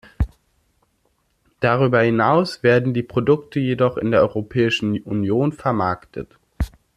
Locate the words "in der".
3.97-4.21